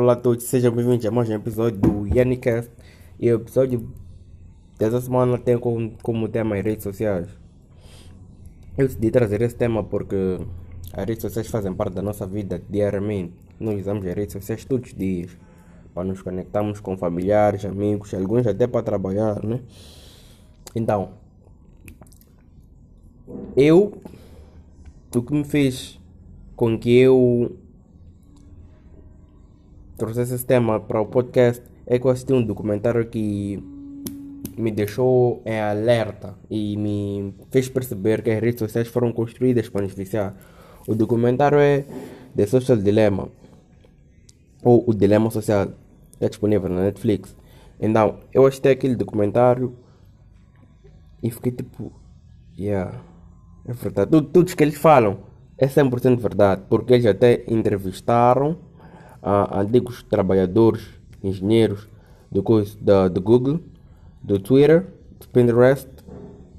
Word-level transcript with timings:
Olá 0.00 0.12
a 0.12 0.16
todos, 0.16 0.44
sejam 0.44 0.72
bem-vindos 0.72 1.04
a 1.06 1.10
mais 1.10 1.28
um 1.28 1.32
episódio 1.32 1.76
do 1.76 2.06
Yannicast. 2.06 2.70
E 3.18 3.32
o 3.32 3.34
episódio 3.34 3.92
dessa 4.78 5.00
semana 5.00 5.36
tem 5.38 5.58
como, 5.58 5.90
como 6.00 6.28
tema 6.28 6.54
as 6.54 6.64
redes 6.64 6.84
sociais. 6.84 7.26
Eu 8.76 8.86
decidi 8.86 9.10
trazer 9.10 9.42
esse 9.42 9.56
tema 9.56 9.82
porque 9.82 10.38
as 10.92 11.04
redes 11.04 11.22
sociais 11.22 11.48
fazem 11.48 11.74
parte 11.74 11.94
da 11.94 12.02
nossa 12.02 12.28
vida 12.28 12.62
diariamente. 12.70 13.34
Nós 13.58 13.80
usamos 13.80 14.06
as 14.06 14.14
redes 14.14 14.34
sociais 14.34 14.64
todos 14.64 14.88
os 14.88 14.96
dias 14.96 15.36
para 15.92 16.04
nos 16.04 16.22
conectarmos 16.22 16.78
com 16.78 16.96
familiares, 16.96 17.64
amigos, 17.64 18.14
alguns 18.14 18.46
até 18.46 18.68
para 18.68 18.84
trabalhar, 18.84 19.44
né? 19.44 19.62
Então, 20.76 21.10
eu, 23.56 24.00
o 25.12 25.22
que 25.22 25.34
me 25.34 25.42
fez 25.42 25.98
com 26.54 26.78
que 26.78 26.96
eu 26.96 27.56
trouxesse 29.98 30.34
esse 30.34 30.46
tema 30.46 30.78
para 30.78 31.00
o 31.00 31.06
podcast 31.06 31.62
é 31.84 31.98
que 31.98 32.06
eu 32.06 32.10
assisti 32.10 32.32
um 32.32 32.42
documentário 32.42 33.06
que 33.08 33.62
me 34.56 34.70
deixou 34.70 35.42
em 35.44 35.60
alerta 35.60 36.36
e 36.48 36.76
me 36.76 37.34
fez 37.50 37.68
perceber 37.68 38.22
que 38.22 38.30
as 38.30 38.40
redes 38.40 38.60
sociais 38.60 38.88
foram 38.88 39.12
construídas 39.12 39.68
para 39.68 39.82
nos 39.82 39.94
viciar. 39.94 40.34
O 40.86 40.94
documentário 40.94 41.58
é 41.58 41.84
The 42.34 42.46
Social 42.46 42.78
Dilemma, 42.78 43.28
ou 44.62 44.84
O 44.86 44.94
Dilema 44.94 45.30
Social, 45.30 45.68
é 46.20 46.28
disponível 46.28 46.68
na 46.68 46.82
Netflix. 46.82 47.36
Então, 47.80 48.20
eu 48.32 48.46
assisti 48.46 48.68
aquele 48.68 48.94
documentário 48.94 49.76
e 51.22 51.30
fiquei 51.30 51.52
tipo, 51.52 51.92
yeah, 52.58 53.00
é 53.66 53.72
verdade. 53.72 54.10
Tudo, 54.10 54.28
tudo 54.28 54.56
que 54.56 54.62
eles 54.62 54.76
falam 54.76 55.18
é 55.56 55.66
100% 55.66 56.18
verdade, 56.18 56.62
porque 56.68 56.94
eles 56.94 57.06
até 57.06 57.44
entrevistaram 57.48 58.67
uh, 59.22 59.58
antigos 59.58 60.02
trabalhadores, 60.02 60.86
engenheiros 61.22 61.88
do, 62.30 62.42
da, 62.80 63.08
do 63.08 63.20
Google, 63.20 63.60
do 64.22 64.38
Twitter, 64.38 64.86
do 65.20 65.28
Pinterest 65.28 65.88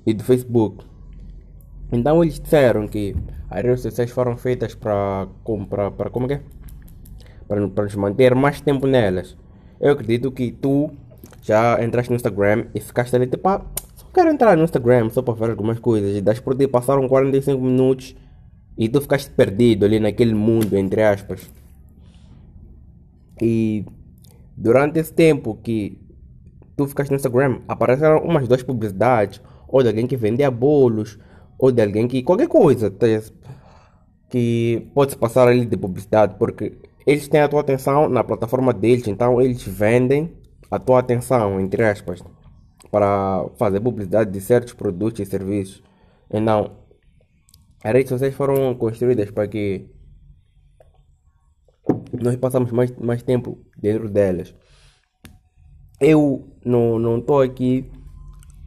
e 0.05 0.13
do 0.13 0.23
Facebook. 0.23 0.85
Então 1.91 2.23
eles 2.23 2.39
disseram 2.39 2.87
que 2.87 3.15
as 3.49 3.63
redes 3.63 3.81
sociais 3.81 4.11
foram 4.11 4.37
feitas 4.37 4.75
para 4.75 5.27
para 5.69 5.91
para 5.91 6.09
como 6.09 6.31
é 6.31 6.35
é? 6.35 6.41
Para 7.47 7.59
nos 7.59 7.95
manter 7.95 8.35
mais 8.35 8.61
tempo 8.61 8.85
nelas. 8.85 9.35
Eu 9.79 9.93
acredito 9.93 10.31
que 10.31 10.51
tu 10.51 10.91
já 11.41 11.83
entraste 11.83 12.11
no 12.11 12.15
Instagram 12.15 12.65
e 12.75 12.79
ficaste 12.79 13.15
ali 13.15 13.25
tipo, 13.25 13.47
ah, 13.47 13.65
só 13.95 14.05
quero 14.13 14.29
entrar 14.29 14.55
no 14.55 14.63
Instagram 14.63 15.09
só 15.09 15.21
para 15.21 15.33
ver 15.33 15.49
algumas 15.51 15.79
coisas 15.79 16.15
e 16.15 16.21
das 16.21 16.39
por 16.39 16.55
ti 16.55 16.67
passaram 16.67 17.07
45 17.07 17.59
minutos 17.59 18.15
e 18.77 18.87
tu 18.87 19.01
ficaste 19.01 19.31
perdido 19.31 19.85
ali 19.85 19.99
naquele 19.99 20.33
mundo, 20.33 20.77
entre 20.77 21.01
aspas. 21.01 21.49
E 23.41 23.85
durante 24.55 24.99
esse 24.99 25.13
tempo 25.13 25.55
que 25.63 25.97
tu 26.75 26.87
ficaste 26.87 27.11
no 27.11 27.17
Instagram, 27.17 27.59
apareceram 27.67 28.19
umas 28.19 28.47
duas 28.47 28.63
publicidades, 28.63 29.41
ou 29.67 29.81
de 29.81 29.89
alguém 29.89 30.07
que 30.07 30.17
vendia 30.17 30.49
bolos, 30.49 31.17
ou 31.57 31.71
de 31.71 31.81
alguém 31.81 32.07
que. 32.07 32.23
qualquer 32.23 32.47
coisa 32.47 32.89
tá 32.89 33.07
que 34.29 34.87
pode 34.93 35.11
se 35.11 35.17
passar 35.17 35.47
ali 35.47 35.65
de 35.65 35.75
publicidade, 35.75 36.35
porque 36.37 36.77
eles 37.05 37.27
têm 37.27 37.41
a 37.41 37.47
tua 37.47 37.61
atenção 37.61 38.07
na 38.07 38.23
plataforma 38.23 38.71
deles, 38.71 39.07
então 39.07 39.41
eles 39.41 39.63
vendem 39.63 40.31
a 40.69 40.77
tua 40.77 40.99
atenção, 40.99 41.59
entre 41.59 41.83
aspas, 41.83 42.23
para 42.91 43.45
fazer 43.57 43.79
publicidade 43.79 44.31
de 44.31 44.39
certos 44.39 44.73
produtos 44.73 45.19
e 45.19 45.25
serviços. 45.25 45.81
Então, 46.31 46.71
as 47.83 47.93
redes 47.93 48.09
sociais 48.09 48.35
foram 48.35 48.75
construídas 48.75 49.31
para 49.31 49.47
que 49.47 49.89
nós 52.21 52.35
passamos 52.35 52.71
mais, 52.71 52.95
mais 52.97 53.23
tempo 53.23 53.59
dentro 53.77 54.09
delas. 54.09 54.53
Eu 55.99 56.55
não 56.63 57.17
estou 57.19 57.41
aqui 57.41 57.89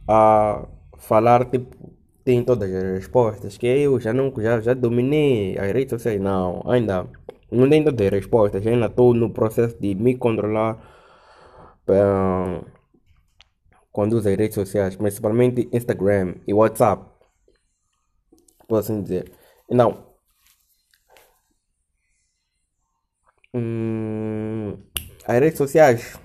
a 0.07 0.67
falar 0.97 1.49
tipo 1.49 1.93
tem 2.23 2.43
todas 2.43 2.73
as 2.73 2.83
respostas 2.83 3.57
que 3.57 3.67
eu 3.67 3.99
já 3.99 4.13
não 4.13 4.33
já, 4.37 4.61
já 4.61 4.73
dominei 4.73 5.57
as 5.57 5.71
redes 5.73 5.89
sociais 5.89 6.21
não 6.21 6.61
ainda 6.65 7.09
não 7.51 7.69
tenho 7.69 7.85
todas 7.85 8.07
as 8.07 8.13
respostas 8.13 8.65
ainda 8.65 8.85
estou 8.87 9.13
no 9.13 9.29
processo 9.31 9.77
de 9.79 9.93
me 9.95 10.15
controlar 10.15 10.75
uh, 11.89 12.65
quando 13.91 14.13
uso 14.13 14.29
as 14.29 14.37
redes 14.37 14.55
sociais 14.55 14.95
principalmente 14.95 15.69
Instagram 15.73 16.35
e 16.47 16.53
WhatsApp 16.53 17.05
posso 18.67 18.91
assim 18.91 19.01
dizer 19.03 19.31
não 19.69 20.12
Hum, 23.55 24.79
as 25.27 25.39
redes 25.39 25.59
sociais, 25.59 26.19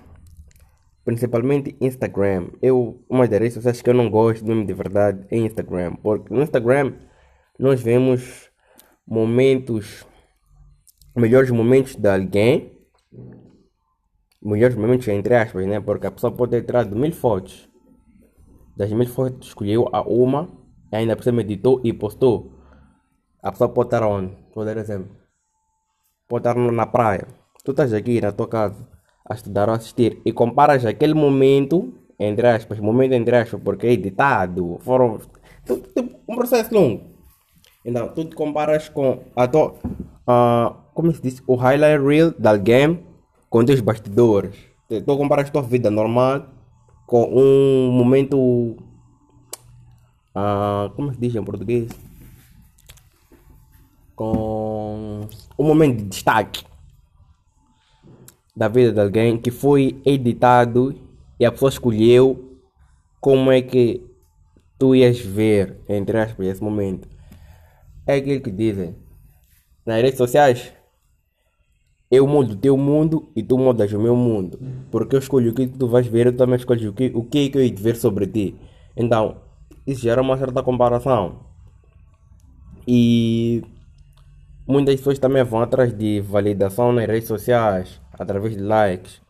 principalmente 1.04 1.76
Instagram. 1.78 2.48
Eu, 2.62 3.04
uma 3.06 3.28
das 3.28 3.38
redes 3.38 3.54
sociais 3.54 3.82
que 3.82 3.90
eu 3.90 3.94
não 3.94 4.08
gosto 4.08 4.46
mesmo 4.46 4.64
de 4.64 4.72
verdade 4.72 5.26
é 5.30 5.36
Instagram. 5.36 5.96
Porque 5.96 6.32
no 6.32 6.42
Instagram 6.42 6.94
nós 7.58 7.82
vemos 7.82 8.50
momentos, 9.06 10.06
melhores 11.14 11.50
momentos 11.50 11.96
de 11.96 12.08
alguém. 12.08 12.78
Melhores 14.42 14.76
momentos 14.76 15.06
entre 15.08 15.34
aspas, 15.34 15.66
né? 15.66 15.80
Porque 15.80 16.06
a 16.06 16.10
pessoa 16.10 16.32
pode 16.32 16.52
ter 16.52 16.64
tirado 16.64 16.96
mil 16.96 17.12
fotos. 17.12 17.68
Das 18.74 18.90
mil 18.90 19.06
fotos 19.06 19.48
escolheu 19.48 19.86
a 19.92 20.00
uma, 20.00 20.48
ainda 20.90 21.14
por 21.14 21.24
cima 21.24 21.42
editou 21.42 21.82
e 21.84 21.92
postou. 21.92 22.54
A 23.42 23.52
pessoa 23.52 23.68
pode 23.68 23.88
estar 23.88 24.02
onde? 24.02 24.34
Vou 24.54 24.64
dar 24.64 24.78
exemplo 24.78 25.17
pode 26.28 26.46
estar 26.46 26.54
na 26.54 26.86
praia. 26.86 27.26
Tu 27.64 27.70
estás 27.70 27.92
aqui 27.92 28.20
na 28.20 28.30
tua 28.30 28.46
casa 28.46 28.86
a 29.28 29.34
estudar 29.34 29.68
ou 29.68 29.74
assistir 29.74 30.20
e 30.24 30.32
comparas 30.32 30.84
aquele 30.84 31.14
momento, 31.14 31.92
entre 32.18 32.46
aspas, 32.46 32.78
momento 32.78 33.12
entre 33.12 33.36
aspas, 33.36 33.60
porque 33.62 33.86
é 33.86 33.92
editado, 33.92 34.78
foram. 34.80 35.20
Um 36.28 36.36
processo 36.36 36.74
longo. 36.74 37.02
Então, 37.84 38.08
tu 38.08 38.24
te 38.24 38.34
comparas 38.34 38.88
com 38.88 39.20
a 39.34 39.46
tua. 39.46 39.74
Uh, 40.26 40.74
como 40.94 41.12
se 41.12 41.22
diz? 41.22 41.42
O 41.46 41.54
highlight 41.54 42.02
reel 42.02 42.34
de 42.38 42.48
alguém 42.48 43.00
com 43.48 43.60
os 43.60 43.80
bastidores. 43.80 44.54
Tu 44.88 45.04
comparas 45.04 45.50
tua 45.50 45.62
vida 45.62 45.90
normal 45.90 46.46
com 47.06 47.24
um 47.24 47.90
momento. 47.90 48.38
Uh, 50.36 50.90
como 50.94 51.12
se 51.12 51.20
diz 51.20 51.34
em 51.34 51.42
português? 51.42 52.07
Com 54.18 55.28
um 55.56 55.64
momento 55.64 55.98
de 55.98 56.06
destaque 56.06 56.64
da 58.56 58.66
vida 58.66 58.92
de 58.92 59.00
alguém 59.00 59.38
que 59.38 59.52
foi 59.52 60.02
editado 60.04 60.92
e 61.38 61.46
a 61.46 61.52
pessoa 61.52 61.68
escolheu 61.68 62.58
como 63.20 63.52
é 63.52 63.62
que 63.62 64.04
tu 64.76 64.92
ias 64.92 65.20
ver, 65.20 65.78
entre 65.88 66.18
aspas, 66.18 66.48
esse 66.48 66.64
momento. 66.64 67.08
É 68.04 68.16
aquilo 68.16 68.40
que 68.40 68.50
dizem 68.50 68.96
nas 69.86 70.02
redes 70.02 70.18
sociais. 70.18 70.72
Eu 72.10 72.26
mudo 72.26 72.54
o 72.54 72.56
teu 72.56 72.76
mundo 72.76 73.30
e 73.36 73.42
tu 73.42 73.56
mudas 73.56 73.92
o 73.92 74.00
meu 74.00 74.16
mundo. 74.16 74.58
Porque 74.90 75.14
eu 75.14 75.20
escolho 75.20 75.52
o 75.52 75.54
que 75.54 75.68
tu 75.68 75.86
vais 75.86 76.08
ver, 76.08 76.26
eu 76.26 76.36
também 76.36 76.56
escolho 76.56 76.90
o 76.90 76.92
que, 76.92 77.12
o 77.14 77.22
que, 77.22 77.46
é 77.46 77.48
que 77.50 77.58
eu 77.58 77.64
ia 77.64 77.74
ver 77.76 77.94
sobre 77.94 78.26
ti. 78.26 78.56
Então, 78.96 79.36
isso 79.86 80.00
gera 80.00 80.20
uma 80.20 80.36
certa 80.36 80.60
comparação. 80.60 81.46
E 82.84 83.62
Muitas 84.68 84.96
pessoas 84.96 85.18
também 85.18 85.42
vão 85.42 85.62
atrás 85.62 85.96
de 85.96 86.20
validação 86.20 86.92
nas 86.92 87.06
redes 87.06 87.26
sociais, 87.26 87.98
através 88.12 88.54
de 88.54 88.62
likes. 88.62 89.22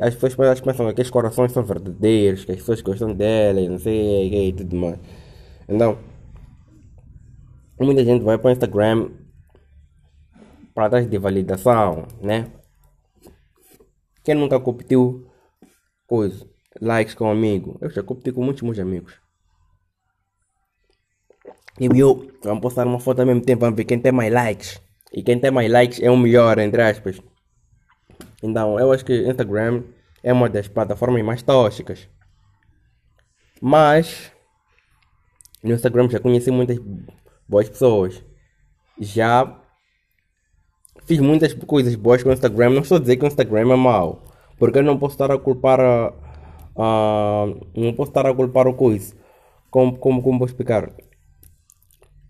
As 0.00 0.14
pessoas 0.14 0.60
pensam 0.60 0.86
que 0.86 0.92
aqueles 0.92 1.10
corações 1.10 1.50
são 1.50 1.64
verdadeiros, 1.64 2.44
que 2.44 2.52
as 2.52 2.58
pessoas 2.58 2.80
gostam 2.80 3.12
dela, 3.12 3.60
não 3.68 3.78
sei 3.78 4.48
e 4.48 4.52
tudo 4.52 4.76
mais. 4.76 4.98
Então, 5.68 5.98
muita 7.80 8.04
gente 8.04 8.22
vai 8.22 8.38
para 8.38 8.48
o 8.48 8.52
Instagram 8.52 9.10
para 10.72 10.86
atrás 10.86 11.10
de 11.10 11.18
validação, 11.18 12.06
né? 12.20 12.46
Quem 14.22 14.36
nunca 14.36 14.60
competiu 14.60 15.26
coisa, 16.06 16.46
likes 16.80 17.14
com 17.14 17.24
um 17.24 17.30
amigo? 17.32 17.76
Eu 17.80 17.90
já 17.90 18.04
competi 18.04 18.30
com 18.30 18.44
muitos 18.44 18.78
amigos. 18.78 19.19
E 21.78 21.86
eu, 21.98 22.30
vamos 22.42 22.60
postar 22.60 22.86
uma 22.86 22.98
foto 22.98 23.20
ao 23.20 23.26
mesmo 23.26 23.42
tempo, 23.42 23.60
vamos 23.60 23.76
ver 23.76 23.84
quem 23.84 23.98
tem 23.98 24.12
mais 24.12 24.32
likes. 24.32 24.80
E 25.12 25.22
quem 25.22 25.38
tem 25.38 25.50
mais 25.50 25.70
likes 25.70 26.00
é 26.00 26.10
o 26.10 26.16
melhor, 26.16 26.58
entre 26.58 26.82
aspas. 26.82 27.20
Então, 28.42 28.78
eu 28.78 28.92
acho 28.92 29.04
que 29.04 29.28
Instagram 29.28 29.82
é 30.22 30.32
uma 30.32 30.48
das 30.48 30.68
plataformas 30.68 31.22
mais 31.22 31.42
tóxicas. 31.42 32.08
Mas, 33.60 34.32
no 35.62 35.74
Instagram 35.74 36.08
já 36.08 36.18
conheci 36.18 36.50
muitas 36.50 36.78
boas 37.48 37.68
pessoas. 37.68 38.24
Já 38.98 39.60
fiz 41.04 41.18
muitas 41.18 41.52
coisas 41.54 41.94
boas 41.94 42.22
com 42.22 42.30
o 42.30 42.32
Instagram. 42.32 42.70
Não 42.70 42.82
estou 42.82 42.96
a 42.96 43.00
dizer 43.00 43.16
que 43.16 43.24
o 43.24 43.28
Instagram 43.28 43.72
é 43.72 43.76
mau. 43.76 44.22
Porque 44.58 44.78
eu 44.78 44.82
não 44.82 44.98
posso 44.98 45.14
estar 45.14 45.30
a 45.30 45.38
culpar 45.38 45.80
a. 45.80 46.12
a 46.76 47.46
não 47.74 47.92
posso 47.94 48.10
estar 48.10 48.26
a 48.26 48.34
culpar 48.34 48.66
o 48.66 48.74
coisa. 48.74 49.14
Como, 49.70 49.98
como, 49.98 50.22
como 50.22 50.38
vou 50.38 50.46
explicar? 50.46 50.92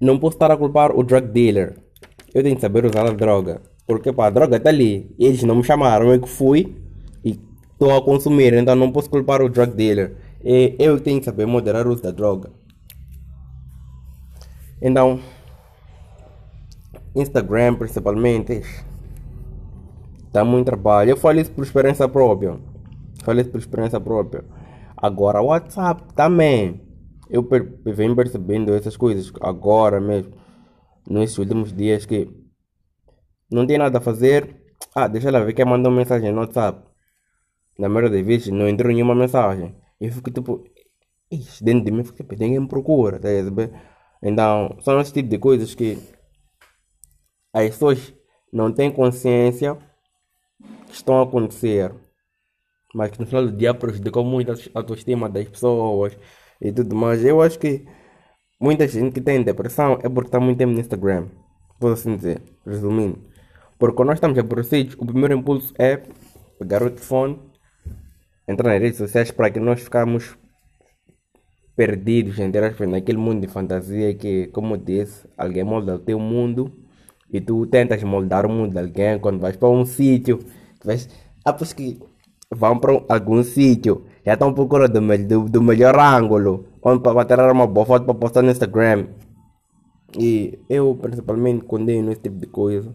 Não 0.00 0.19
posso 0.19 0.37
estar 0.37 0.50
a 0.50 0.56
culpar 0.56 0.97
o 0.97 1.02
drug 1.02 1.29
dealer. 1.29 1.76
Eu 2.32 2.43
tenho 2.43 2.55
que 2.55 2.62
saber 2.62 2.87
usar 2.87 3.06
a 3.06 3.11
droga. 3.11 3.61
Porque 3.87 4.12
pá, 4.12 4.29
a 4.29 4.31
droga 4.31 4.56
está 4.56 4.70
ali. 4.70 5.14
Eles 5.19 5.43
não 5.43 5.56
me 5.56 5.64
chamaram, 5.64 6.12
eu 6.12 6.20
que 6.20 6.29
fui 6.29 6.75
e 7.25 7.38
estou 7.73 7.94
a 7.94 8.02
consumir, 8.02 8.55
então 8.55 8.75
não 8.75 8.91
posso 8.91 9.11
culpar 9.11 9.43
o 9.43 9.49
drug 9.49 9.75
dealer. 9.75 10.17
E 10.43 10.75
eu 10.79 10.99
tenho 11.00 11.19
que 11.19 11.26
saber 11.26 11.47
moderar 11.47 11.87
o 11.87 11.93
uso 11.93 12.02
da 12.02 12.11
droga. 12.11 12.50
Então, 14.81 15.20
Instagram 17.14 17.75
principalmente, 17.75 18.62
dá 20.32 20.44
muito 20.44 20.67
trabalho. 20.67 21.11
Eu 21.11 21.17
falo 21.17 21.41
isso 21.41 21.50
por 21.50 21.64
experiência 21.64 22.08
própria. 22.08 22.56
Falei 23.23 23.43
isso 23.43 23.50
por 23.50 23.58
experiência 23.58 24.00
própria. 24.00 24.44
Agora, 24.96 25.43
WhatsApp 25.43 26.03
também. 26.14 26.81
Eu 27.31 27.49
venho 27.85 28.17
percebendo 28.17 28.75
essas 28.75 28.97
coisas 28.97 29.32
agora 29.41 30.00
mesmo, 30.00 30.35
nesses 31.09 31.38
últimos 31.38 31.73
dias, 31.73 32.05
que 32.05 32.29
não 33.50 33.67
tem 33.67 33.79
nada 33.79 33.99
a 33.99 34.00
fazer. 34.00 34.56
Ah, 34.94 35.06
deixa 35.06 35.29
ela 35.29 35.44
ver 35.44 35.53
quem 35.53 35.65
mandou 35.65 35.93
mensagem 35.93 36.32
no 36.32 36.41
WhatsApp. 36.41 36.88
Na 37.79 37.88
maioria 37.88 38.11
das 38.19 38.27
vezes 38.27 38.49
não 38.49 38.69
entrou 38.69 38.93
nenhuma 38.93 39.15
mensagem. 39.15 39.77
Eu 40.00 40.11
fico 40.12 40.31
tipo, 40.31 40.65
dentro 41.62 41.85
de 41.85 41.91
mim, 41.93 42.05
fico, 42.05 42.17
tipo, 42.17 42.32
ninguém 42.32 42.61
me 42.61 42.69
procura, 42.69 43.19
tá 43.21 43.29
Então, 44.23 44.77
são 44.81 45.00
esse 45.00 45.12
tipo 45.12 45.29
de 45.29 45.38
coisas 45.38 45.75
que 45.75 45.99
as 47.53 47.71
pessoas 47.71 48.15
não 48.53 48.73
têm 48.73 48.91
consciência 48.91 49.77
que 50.87 50.94
estão 50.94 51.21
a 51.21 51.23
acontecer, 51.23 51.94
mas 52.94 53.11
que 53.11 53.21
no 53.21 53.27
final 53.27 53.47
do 53.47 53.53
dia 53.53 53.73
prejudicam 53.73 54.25
muito 54.25 54.53
a 54.53 54.55
autoestima 54.75 55.29
das 55.29 55.49
pessoas 55.49 56.17
e 56.60 56.72
tudo 56.72 56.94
mais. 56.94 57.24
Eu 57.24 57.40
acho 57.40 57.58
que 57.58 57.84
muita 58.60 58.86
gente 58.86 59.12
que 59.14 59.20
tem 59.20 59.42
depressão 59.42 59.98
é 60.02 60.08
porque 60.08 60.28
está 60.28 60.40
muito 60.40 60.58
tempo 60.58 60.72
no 60.72 60.80
Instagram. 60.80 61.28
Vou 61.78 61.92
assim 61.92 62.16
dizer, 62.16 62.42
resumindo. 62.66 63.18
Porque 63.78 63.96
quando 63.96 64.08
nós 64.08 64.16
estamos 64.16 64.38
aborrecidos, 64.38 64.94
o 64.98 65.06
primeiro 65.06 65.34
impulso 65.34 65.72
é 65.78 66.02
pegar 66.58 66.82
o 66.82 66.90
telefone, 66.90 67.40
entrar 68.46 68.70
nas 68.72 68.82
redes 68.82 68.98
sociais 68.98 69.30
para 69.30 69.50
que 69.50 69.58
nós 69.58 69.80
ficamos 69.80 70.36
perdidos, 71.74 72.38
entre 72.38 72.66
aspas, 72.66 72.86
naquele 72.86 73.16
mundo 73.16 73.40
de 73.40 73.48
fantasia 73.48 74.14
que, 74.14 74.48
como 74.48 74.74
eu 74.74 74.78
disse, 74.78 75.26
alguém 75.38 75.64
molda 75.64 75.94
o 75.94 75.98
teu 75.98 76.18
mundo 76.18 76.70
e 77.32 77.40
tu 77.40 77.66
tentas 77.66 78.02
moldar 78.02 78.44
o 78.44 78.50
mundo 78.50 78.72
de 78.72 78.78
alguém 78.78 79.18
quando 79.18 79.40
vais 79.40 79.56
para 79.56 79.70
um 79.70 79.86
sítio, 79.86 80.40
vais, 80.84 81.08
ah, 81.42 81.54
pois 81.54 81.72
que 81.72 81.98
vão 82.54 82.78
para 82.78 83.02
algum 83.08 83.42
sítio, 83.42 84.04
já 84.25 84.34
estão 84.34 84.52
procurando 84.52 85.00
do, 85.00 85.19
do, 85.19 85.49
do 85.49 85.62
melhor 85.62 85.99
ângulo, 85.99 86.69
onde 86.82 87.02
para 87.02 87.25
tirar 87.25 87.50
uma 87.50 87.67
boa 87.67 87.87
foto 87.87 88.05
para 88.05 88.14
postar 88.14 88.43
no 88.43 88.50
Instagram. 88.50 89.08
E 90.19 90.58
eu 90.69 90.96
principalmente 91.00 91.64
condeno 91.64 92.11
esse 92.11 92.20
tipo 92.20 92.37
de 92.37 92.46
coisa. 92.46 92.94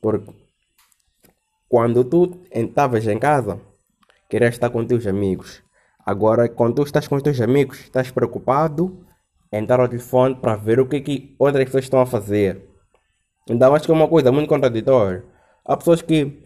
Porque 0.00 0.32
quando 1.68 2.04
tu 2.04 2.40
estavas 2.52 3.06
em 3.06 3.18
casa, 3.18 3.60
querias 4.28 4.54
estar 4.54 4.70
com 4.70 4.84
teus 4.84 5.06
amigos. 5.06 5.62
Agora, 6.06 6.48
quando 6.48 6.76
tu 6.76 6.82
estás 6.82 7.08
com 7.08 7.18
teus 7.18 7.40
amigos, 7.40 7.80
estás 7.80 8.10
preocupado 8.10 9.04
em 9.50 9.62
entrar 9.62 9.80
ao 9.80 9.88
telefone 9.88 10.34
para 10.34 10.56
ver 10.56 10.78
o 10.78 10.86
que, 10.86 11.00
que 11.00 11.34
outras 11.38 11.64
pessoas 11.64 11.84
estão 11.84 12.00
a 12.00 12.06
fazer. 12.06 12.68
Então, 13.48 13.74
acho 13.74 13.86
que 13.86 13.90
é 13.90 13.94
uma 13.94 14.08
coisa 14.08 14.30
muito 14.30 14.48
contraditória. 14.48 15.24
Há 15.64 15.76
pessoas 15.76 16.02
que 16.02 16.43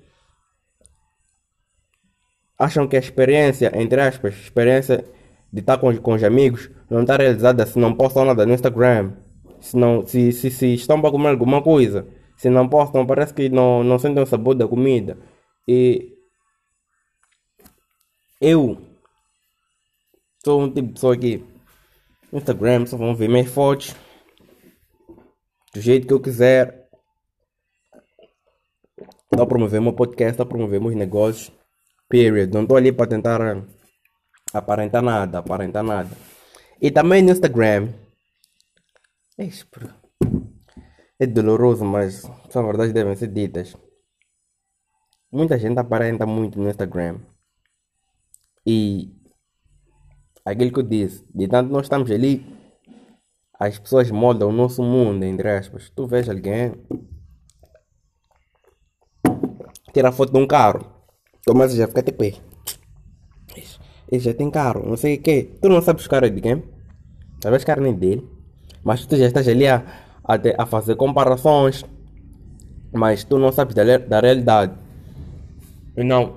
acham 2.58 2.88
que 2.88 2.96
a 2.96 2.98
experiência, 2.98 3.70
entre 3.74 4.00
aspas, 4.00 4.34
experiência 4.34 5.04
de 5.52 5.60
estar 5.60 5.78
com, 5.78 5.96
com 5.98 6.14
os 6.14 6.24
amigos 6.24 6.70
não 6.90 7.02
está 7.02 7.16
realizada 7.16 7.64
se 7.64 7.78
não 7.78 7.94
postam 7.94 8.24
nada 8.24 8.44
no 8.44 8.52
Instagram, 8.52 9.12
se, 9.60 9.76
não, 9.76 10.06
se, 10.06 10.32
se, 10.32 10.50
se 10.50 10.74
estão 10.74 11.00
para 11.00 11.10
comer 11.10 11.28
alguma 11.28 11.62
coisa, 11.62 12.06
se 12.36 12.50
não 12.50 12.68
postam, 12.68 13.06
parece 13.06 13.32
que 13.34 13.48
não, 13.48 13.82
não 13.82 13.98
sentem 13.98 14.22
o 14.22 14.26
sabor 14.26 14.54
da 14.54 14.66
comida. 14.66 15.18
E 15.66 16.16
eu 18.40 18.78
sou 20.44 20.62
um 20.62 20.72
tipo 20.72 20.88
de 20.88 20.92
pessoa 20.94 21.16
que 21.16 21.44
no 22.32 22.38
Instagram 22.38 22.86
só 22.86 22.96
vão 22.96 23.14
ver 23.14 23.28
minhas 23.28 23.48
fotos 23.48 23.94
do 25.74 25.80
jeito 25.80 26.06
que 26.06 26.12
eu 26.12 26.20
quiser. 26.20 26.88
A 29.30 29.46
promover 29.46 29.80
meu 29.80 29.92
podcast, 29.92 30.32
estou 30.32 30.44
a 30.44 30.48
promover 30.48 30.80
meus 30.80 30.94
negócios. 30.94 31.52
Period. 32.08 32.52
Não 32.52 32.62
estou 32.62 32.76
ali 32.76 32.90
para 32.90 33.06
tentar 33.06 33.40
aparentar 34.52 35.02
nada, 35.02 35.38
aparentar 35.38 35.82
nada. 35.84 36.10
E 36.80 36.90
também 36.90 37.22
no 37.22 37.30
Instagram. 37.30 37.92
É 41.20 41.26
doloroso, 41.26 41.84
mas 41.84 42.22
são 42.50 42.64
verdades 42.64 42.92
devem 42.92 43.14
ser 43.14 43.28
ditas. 43.28 43.76
Muita 45.30 45.58
gente 45.58 45.78
aparenta 45.78 46.24
muito 46.24 46.58
no 46.58 46.68
Instagram. 46.68 47.20
E 48.66 49.14
aquilo 50.44 50.72
que 50.72 50.78
eu 50.78 50.82
disse, 50.82 51.24
de 51.34 51.46
tanto 51.46 51.70
nós 51.70 51.86
estamos 51.86 52.10
ali, 52.10 52.46
as 53.60 53.78
pessoas 53.78 54.10
moldam 54.10 54.48
o 54.48 54.52
nosso 54.52 54.82
mundo, 54.82 55.24
entre 55.24 55.50
aspas. 55.50 55.90
Tu 55.90 56.06
vês 56.06 56.28
alguém 56.28 56.72
tirar 59.92 60.12
foto 60.12 60.32
de 60.32 60.38
um 60.38 60.46
carro 60.46 60.97
Tomás 61.44 61.74
já 61.74 61.86
fica 61.86 62.02
tipo, 62.02 62.24
ele 64.10 64.20
já 64.20 64.32
tem 64.32 64.50
carro, 64.50 64.88
não 64.88 64.96
sei 64.96 65.16
o 65.16 65.20
que. 65.20 65.42
Tu 65.60 65.68
não 65.68 65.82
sabes 65.82 66.06
cara 66.06 66.30
de 66.30 66.40
quem? 66.40 66.62
Talvez 67.40 67.62
cara 67.62 67.80
nem 67.80 67.92
dele. 67.94 68.26
Mas 68.82 69.04
tu 69.04 69.16
já 69.16 69.26
estás 69.26 69.46
ali 69.46 69.66
a, 69.66 69.84
a, 70.24 70.62
a 70.62 70.66
fazer 70.66 70.96
comparações. 70.96 71.84
Mas 72.90 73.22
tu 73.22 73.38
não 73.38 73.52
sabes 73.52 73.74
da, 73.74 73.98
da 73.98 74.20
realidade. 74.20 74.72
Não. 75.94 76.36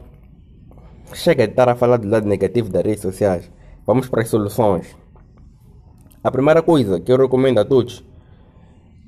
Chega 1.13 1.47
de 1.47 1.53
estar 1.53 1.69
a 1.69 1.75
falar 1.75 1.97
do 1.97 2.09
lado 2.09 2.27
negativo 2.27 2.69
das 2.69 2.83
redes 2.83 3.01
sociais. 3.01 3.49
Vamos 3.85 4.09
para 4.09 4.21
as 4.21 4.29
soluções. 4.29 4.95
A 6.23 6.29
primeira 6.29 6.61
coisa 6.61 6.99
que 6.99 7.11
eu 7.11 7.17
recomendo 7.17 7.59
a 7.59 7.65
todos 7.65 8.03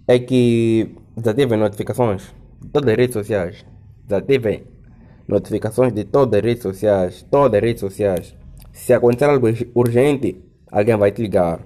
é 0.08 0.20
que 0.20 0.96
desativem 1.18 1.60
notificações 1.60 2.34
de 2.62 2.70
todas 2.70 2.90
as 2.90 2.98
redes 2.98 3.14
sociais. 3.14 3.66
Desativem 4.06 4.64
notificações 5.28 5.94
de 5.94 6.04
todas 6.04 6.40
as 6.40 6.46
redes 6.46 6.64
sociais, 6.64 7.26
todas 7.30 7.58
as 7.58 7.64
redes 7.64 7.80
sociais. 7.82 8.36
Se 8.72 8.94
acontecer 8.94 9.26
algo 9.26 9.48
urgente, 9.76 10.44
alguém 10.72 10.98
vai 10.98 11.12
te 11.12 11.22
ligar. 11.22 11.60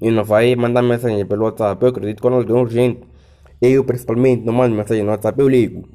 E 0.00 0.10
não 0.10 0.24
vai 0.24 0.54
mandar 0.54 0.82
mensagem 0.82 1.26
pelo 1.26 1.44
WhatsApp. 1.44 1.82
Eu 1.82 1.88
acredito 1.88 2.16
que 2.16 2.22
quando 2.22 2.34
alguém 2.34 2.56
é 2.56 2.60
urgente, 2.60 3.00
eu 3.60 3.84
principalmente 3.84 4.44
não 4.44 4.52
mando 4.52 4.76
mensagem 4.76 5.02
no 5.02 5.10
WhatsApp, 5.10 5.40
eu 5.40 5.48
ligo. 5.48 5.88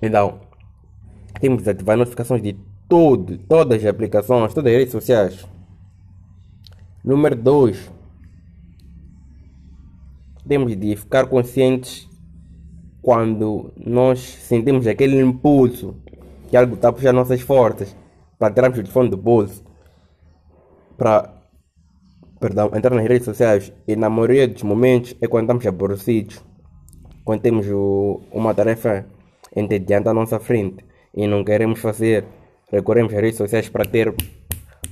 Então, 0.00 0.40
temos 1.40 1.62
que 1.62 1.70
ativar 1.70 1.96
notificações 1.96 2.42
de 2.42 2.56
tudo, 2.88 3.38
todas 3.38 3.78
as 3.78 3.86
aplicações, 3.86 4.52
todas 4.52 4.72
as 4.72 4.78
redes 4.78 4.92
sociais. 4.92 5.46
Número 7.04 7.36
2. 7.36 7.90
Temos 10.46 10.76
de 10.76 10.96
ficar 10.96 11.26
conscientes 11.26 12.08
quando 13.02 13.72
nós 13.76 14.20
sentimos 14.20 14.86
aquele 14.86 15.20
impulso 15.20 15.96
que 16.48 16.56
algo 16.56 16.74
está 16.74 16.88
a 16.88 16.92
puxar 16.92 17.12
nossas 17.12 17.40
forças 17.40 17.94
para 18.38 18.54
tirarmos 18.54 18.78
o 18.78 18.82
telefone 18.82 19.10
do 19.10 19.16
bolso, 19.16 19.64
para 20.96 21.42
perdão, 22.40 22.70
entrar 22.74 22.94
nas 22.94 23.06
redes 23.06 23.24
sociais 23.24 23.72
e 23.86 23.96
na 23.96 24.08
maioria 24.08 24.46
dos 24.46 24.62
momentos 24.62 25.16
é 25.20 25.26
quando 25.26 25.44
estamos 25.44 25.66
aborrecidos, 25.66 26.42
quando 27.24 27.40
temos 27.42 27.66
o, 27.68 28.20
uma 28.30 28.54
tarefa 28.54 29.04
entediante 29.54 30.08
à 30.08 30.14
nossa 30.14 30.38
frente 30.38 30.84
e 31.14 31.26
não 31.26 31.44
queremos 31.44 31.80
fazer, 31.80 32.24
recorremos 32.70 33.12
às 33.14 33.20
redes 33.20 33.36
sociais 33.36 33.68
para 33.68 33.84
ter 33.84 34.14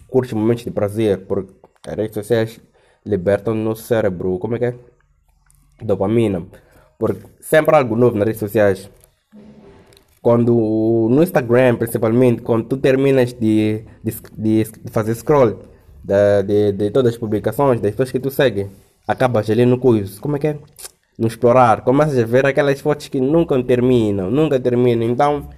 curtos 0.08 0.32
momentos 0.32 0.64
de 0.64 0.70
prazer, 0.70 1.26
porque 1.26 1.52
as 1.86 1.94
redes 1.94 2.14
sociais 2.14 2.60
libertam 3.06 3.54
o 3.54 3.56
nosso 3.56 3.82
cérebro, 3.82 4.38
como 4.38 4.56
é 4.56 4.58
que 4.58 4.64
é? 4.64 4.74
Dopamina 5.82 6.46
porque 7.00 7.26
sempre 7.40 7.74
há 7.74 7.78
algo 7.78 7.96
novo 7.96 8.16
nas 8.18 8.26
redes 8.26 8.40
sociais. 8.40 8.90
Quando 10.20 10.52
no 11.10 11.22
Instagram, 11.22 11.76
principalmente, 11.76 12.42
quando 12.42 12.66
tu 12.66 12.76
terminas 12.76 13.32
de, 13.32 13.82
de, 14.04 14.12
de, 14.36 14.64
fazer 14.92 15.14
scroll 15.14 15.60
de, 16.04 16.42
de, 16.42 16.72
de, 16.72 16.90
todas 16.90 17.14
as 17.14 17.18
publicações 17.18 17.80
das 17.80 17.92
pessoas 17.92 18.12
que 18.12 18.20
tu 18.20 18.30
segue, 18.30 18.68
acabas 19.08 19.48
ali 19.48 19.64
no 19.64 19.78
coisa. 19.78 20.20
Como 20.20 20.36
é 20.36 20.38
que 20.38 20.48
é? 20.48 20.58
No 21.18 21.26
explorar, 21.26 21.80
começas 21.84 22.18
a 22.18 22.26
ver 22.26 22.44
aquelas 22.44 22.80
fotos 22.82 23.08
que 23.08 23.18
nunca 23.18 23.60
terminam, 23.62 24.30
nunca 24.30 24.60
terminam. 24.60 25.08
Então, 25.08 25.48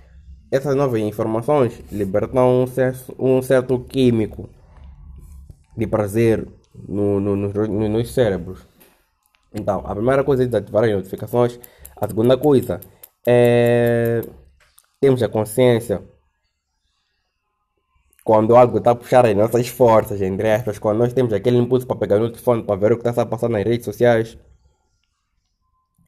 essas 0.48 0.76
novas 0.76 1.00
informações 1.00 1.82
libertam 1.90 2.62
um 2.62 2.66
certo, 2.68 3.16
um 3.18 3.42
certo 3.42 3.80
químico 3.80 4.48
de 5.76 5.88
prazer 5.88 6.46
no, 6.88 7.18
no, 7.18 7.34
no 7.34 7.88
nos 7.88 8.14
cérebros. 8.14 8.71
Então, 9.54 9.82
a 9.84 9.94
primeira 9.94 10.24
coisa 10.24 10.44
é 10.44 10.46
desativar 10.46 10.84
as 10.84 10.92
notificações. 10.92 11.58
A 11.96 12.08
segunda 12.08 12.36
coisa 12.36 12.80
é 13.26 14.22
temos 15.02 15.20
a 15.20 15.28
consciência 15.28 16.00
quando 18.24 18.54
algo 18.54 18.78
está 18.78 18.92
a 18.92 18.94
puxar 18.94 19.26
as 19.26 19.34
nossas 19.36 19.66
forças, 19.66 20.22
entre 20.22 20.48
aspas, 20.52 20.78
quando 20.78 20.98
nós 20.98 21.12
temos 21.12 21.32
aquele 21.32 21.58
impulso 21.58 21.86
para 21.88 21.96
pegar 21.96 22.20
no 22.20 22.30
telefone 22.30 22.62
para 22.62 22.76
ver 22.76 22.92
o 22.92 22.98
que 22.98 23.08
está 23.08 23.22
a 23.22 23.26
passar 23.26 23.48
nas 23.48 23.64
redes 23.64 23.84
sociais. 23.84 24.38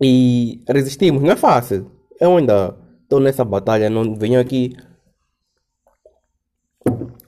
E 0.00 0.62
resistimos, 0.68 1.22
não 1.22 1.32
é 1.32 1.36
fácil. 1.36 1.90
Eu 2.20 2.36
ainda 2.36 2.76
estou 3.02 3.18
nessa 3.18 3.44
batalha, 3.44 3.90
não 3.90 4.14
venho 4.14 4.38
aqui 4.40 4.76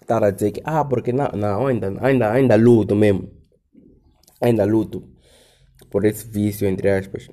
estar 0.01 0.23
a 0.23 0.31
dizer 0.31 0.53
que, 0.53 0.63
ah, 0.65 0.85
porque 0.85 1.13
não, 1.13 1.29
não 1.35 1.67
ainda, 1.67 1.93
ainda, 2.01 2.31
ainda 2.31 2.55
luto 2.55 2.95
mesmo. 2.95 3.29
Ainda 4.41 4.65
luto 4.65 5.16
por 5.91 6.05
esse 6.05 6.29
vício, 6.29 6.67
entre 6.67 6.91
aspas. 6.91 7.29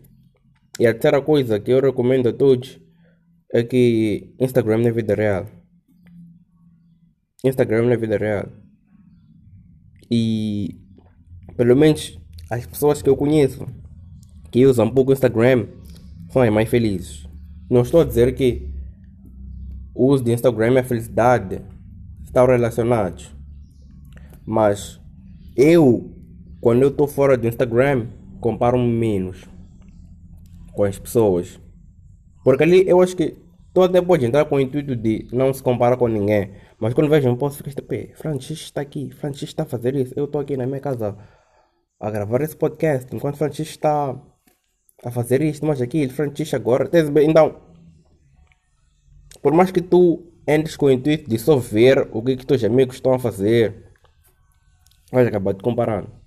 E 0.79 0.88
a 0.88 0.93
terceira 0.93 1.22
coisa 1.22 1.60
que 1.60 1.72
eu 1.72 1.81
recomendo 1.81 2.29
a 2.29 2.33
todos 2.33 2.79
é 3.53 3.63
que 3.63 4.33
Instagram 4.39 4.79
na 4.79 4.91
vida 4.91 5.13
real. 5.13 5.48
Instagram 7.43 7.89
na 7.89 7.95
vida 7.95 8.17
real. 8.17 8.48
E 10.10 10.79
pelo 11.55 11.75
menos 11.75 12.19
as 12.50 12.65
pessoas 12.65 13.01
que 13.01 13.10
eu 13.10 13.15
conheço 13.15 13.65
que 14.51 14.65
usam 14.65 14.89
pouco 14.89 15.12
Instagram 15.12 15.67
são 16.29 16.41
as 16.41 16.51
mais 16.51 16.69
felizes. 16.69 17.27
Não 17.69 17.81
estou 17.81 18.01
a 18.01 18.05
dizer 18.05 18.36
que 18.36 18.72
o 19.93 20.07
uso 20.07 20.24
de 20.24 20.31
Instagram 20.31 20.74
e 20.74 20.77
a 20.79 20.83
felicidade 20.83 21.62
estão 22.24 22.45
relacionados. 22.48 23.31
Mas 24.45 25.00
eu, 25.55 26.12
quando 26.60 26.81
eu 26.81 26.89
estou 26.89 27.07
fora 27.07 27.38
do 27.38 27.48
Instagram, 27.48 28.07
comparo-me 28.43 28.88
menos 28.88 29.50
com 30.73 30.83
as 30.83 31.00
pessoas. 31.00 31.59
Porque 32.43 32.63
ali 32.63 32.88
eu 32.88 33.01
acho 33.01 33.15
que 33.15 33.38
Todo 33.73 33.89
até 33.89 34.05
pode 34.05 34.23
entrar 34.23 34.45
com 34.45 34.55
o 34.55 34.59
intuito 34.59 34.95
de 34.95 35.27
não 35.31 35.51
se 35.51 35.63
comparar 35.63 35.97
com 35.97 36.07
ninguém. 36.07 36.51
Mas 36.79 36.93
quando 36.93 37.09
vejo 37.09 37.27
um 37.27 37.35
posto, 37.35 37.63
fica 37.63 37.69
este 37.69 38.13
Francisco 38.15 38.65
está 38.65 38.81
aqui, 38.81 39.09
Francisco 39.09 39.45
está 39.45 39.63
a 39.63 39.65
fazer 39.65 39.95
isso. 39.95 40.13
Eu 40.15 40.25
estou 40.25 40.39
aqui 40.39 40.55
na 40.55 40.67
minha 40.67 40.79
casa 40.79 41.17
a 42.00 42.12
gravar 42.12 42.41
esse 42.41 42.55
podcast. 42.55 43.13
Enquanto 43.15 43.38
Francisco 43.38 43.71
está 43.71 44.15
a 45.03 45.12
fazer 45.12 45.41
isto, 45.41 45.65
mas 45.65 45.81
aquilo, 45.81 46.13
Francisco 46.13 46.55
agora. 46.55 46.88
Então, 47.27 47.62
por 49.41 49.53
mais 49.53 49.71
que 49.71 49.81
tu 49.81 50.31
entres 50.47 50.75
com 50.75 50.85
o 50.85 50.91
intuito 50.91 51.27
de 51.27 51.39
só 51.39 51.57
ver 51.57 52.07
o 52.12 52.21
que, 52.21 52.38
que 52.38 52.45
teus 52.45 52.63
amigos 52.63 52.97
estão 52.97 53.15
a 53.15 53.19
fazer, 53.19 53.91
vais 55.12 55.27
acabar 55.27 55.55
te 55.55 55.63
comparando. 55.63 56.23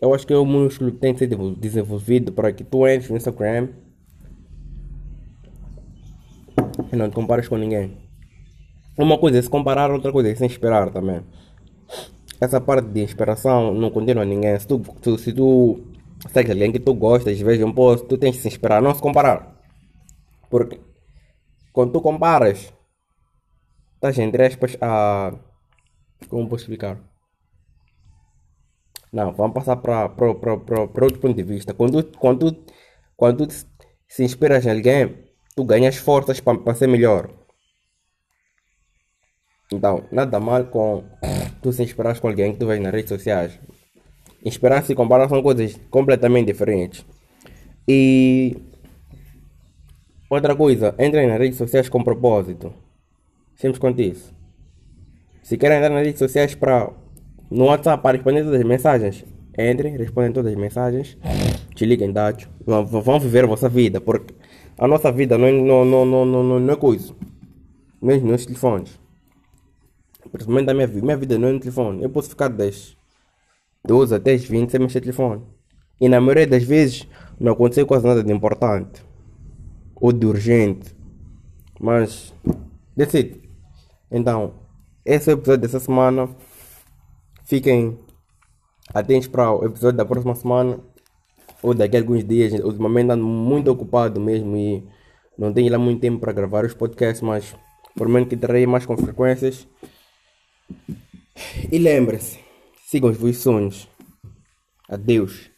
Eu 0.00 0.14
acho 0.14 0.26
que 0.26 0.34
o 0.34 0.46
músculo 0.46 0.92
tem 0.92 1.12
que 1.12 1.18
ser 1.18 1.36
desenvolvido 1.56 2.32
para 2.32 2.50
que 2.52 2.64
tu 2.64 2.88
entres 2.88 3.10
no 3.10 3.16
Instagram 3.18 3.68
e 6.90 6.96
não 6.96 7.10
te 7.10 7.14
compares 7.14 7.48
com 7.48 7.58
ninguém. 7.58 7.98
Uma 8.96 9.18
coisa 9.18 9.38
é 9.38 9.42
se 9.42 9.50
comparar, 9.50 9.90
outra 9.90 10.10
coisa 10.10 10.30
é 10.30 10.34
se 10.34 10.44
inspirar 10.44 10.90
também. 10.90 11.22
Essa 12.40 12.60
parte 12.60 12.88
de 12.88 13.02
inspiração 13.02 13.74
não 13.74 13.90
condena 13.90 14.24
ninguém. 14.24 14.58
Se 14.58 14.66
tu, 14.66 14.78
tu, 14.78 15.18
se 15.18 15.34
tu 15.34 15.82
segue 16.32 16.50
alguém 16.50 16.72
que 16.72 16.80
tu 16.80 16.94
gostas, 16.94 17.38
veja 17.38 17.66
um 17.66 17.72
post, 17.72 18.06
tu 18.06 18.16
tens 18.16 18.36
que 18.36 18.42
se 18.42 18.48
inspirar, 18.48 18.80
não 18.80 18.94
se 18.94 19.02
comparar. 19.02 19.54
Porque 20.48 20.80
quando 21.72 21.92
tu 21.92 22.00
comparas, 22.00 22.72
estás 23.96 24.18
entre 24.18 24.46
aspas 24.46 24.78
a. 24.80 25.34
Como 26.28 26.48
posso 26.48 26.64
explicar? 26.64 27.09
Não, 29.12 29.32
vamos 29.32 29.54
passar 29.54 29.76
para 29.76 30.04
outro 30.04 31.18
ponto 31.20 31.34
de 31.34 31.42
vista. 31.42 31.74
Quando, 31.74 32.02
quando, 32.18 32.64
quando 33.16 33.48
se 34.08 34.22
inspiras 34.24 34.64
em 34.66 34.70
alguém, 34.70 35.16
tu 35.56 35.64
ganhas 35.64 35.96
forças 35.96 36.40
para 36.40 36.74
ser 36.74 36.86
melhor. 36.86 37.30
Então, 39.72 40.04
nada 40.10 40.38
mal 40.40 40.64
com 40.64 41.04
tu 41.62 41.72
se 41.72 41.82
inspirar 41.82 42.18
com 42.18 42.28
alguém 42.28 42.52
que 42.52 42.58
tu 42.58 42.66
vês 42.66 42.80
nas 42.80 42.92
redes 42.92 43.08
sociais. 43.08 43.58
Inspirar-se 44.44 44.92
e 44.92 44.96
comparar 44.96 45.28
são 45.28 45.42
coisas 45.42 45.78
completamente 45.90 46.46
diferentes. 46.46 47.04
E 47.86 48.56
outra 50.28 50.56
coisa, 50.56 50.94
entrem 50.98 51.26
nas 51.26 51.38
redes 51.38 51.58
sociais 51.58 51.88
com 51.88 52.02
propósito. 52.02 52.72
Simples 53.54 53.78
quanto 53.78 54.00
isso. 54.00 54.34
Se 55.42 55.58
querem 55.58 55.76
entrar 55.76 55.90
nas 55.90 56.04
redes 56.04 56.18
sociais 56.18 56.54
para 56.54 56.90
no 57.50 57.64
WhatsApp 57.64 58.02
para 58.02 58.16
responder 58.16 58.44
todas 58.44 58.60
as 58.60 58.66
mensagens, 58.66 59.24
entrem, 59.58 59.96
respondem 59.96 60.32
todas 60.32 60.52
as 60.52 60.58
mensagens, 60.58 61.18
te 61.74 61.84
liguem 61.84 62.12
dados, 62.12 62.48
vão 62.64 63.18
viver 63.18 63.44
a 63.44 63.46
vossa 63.46 63.68
vida, 63.68 64.00
porque 64.00 64.34
a 64.78 64.88
nossa 64.88 65.12
vida 65.12 65.36
não 65.36 65.46
é, 65.46 65.52
não, 65.52 65.84
não, 65.84 66.06
não, 66.06 66.24
não, 66.24 66.60
não 66.60 66.72
é 66.72 66.76
coisa. 66.76 67.14
Mesmo 68.00 68.30
nos 68.30 68.46
telefones. 68.46 68.98
Principalmente 70.32 70.70
a 70.70 70.74
minha 70.74 70.86
vida. 70.86 71.04
Minha 71.04 71.16
vida 71.18 71.38
não 71.38 71.48
é 71.48 71.52
no 71.52 71.60
telefone. 71.60 72.02
Eu 72.02 72.08
posso 72.08 72.30
ficar 72.30 72.48
10, 72.48 72.96
12 73.84 74.14
até 74.14 74.34
20 74.36 74.70
sem 74.70 74.80
mexer 74.80 75.02
telefone. 75.02 75.42
E 76.00 76.08
na 76.08 76.18
maioria 76.18 76.46
das 76.46 76.62
vezes 76.62 77.06
não 77.38 77.52
aconteceu 77.52 77.86
quase 77.86 78.06
nada 78.06 78.24
de 78.24 78.32
importante. 78.32 79.02
Ou 79.96 80.12
de 80.12 80.26
urgente. 80.26 80.96
Mas, 81.78 82.32
decide. 82.96 83.42
Então, 84.10 84.54
esse 85.04 85.30
é 85.30 85.34
o 85.34 85.36
episódio 85.36 85.60
dessa 85.60 85.80
semana. 85.80 86.28
Fiquem 87.50 87.98
atentos 88.94 89.26
para 89.26 89.50
o 89.50 89.64
episódio 89.64 89.96
da 89.96 90.04
próxima 90.04 90.36
semana 90.36 90.78
ou 91.60 91.74
daqui 91.74 91.96
a 91.96 92.00
alguns 92.00 92.24
dias. 92.24 92.52
Ultimamente 92.52 93.10
ando 93.10 93.24
muito 93.24 93.68
ocupado 93.72 94.20
mesmo 94.20 94.56
e 94.56 94.86
não 95.36 95.52
tenho 95.52 95.68
lá 95.72 95.76
muito 95.76 96.00
tempo 96.00 96.20
para 96.20 96.30
gravar 96.32 96.64
os 96.64 96.74
podcasts, 96.74 97.20
mas 97.22 97.56
prometo 97.96 98.28
que 98.28 98.36
trarei 98.36 98.68
mais 98.68 98.86
com 98.86 98.96
frequências. 98.96 99.66
E 101.72 101.76
lembre-se, 101.76 102.38
sigam 102.86 103.10
os 103.10 103.16
vossos 103.16 103.38
sonhos. 103.38 103.88
Adeus. 104.88 105.49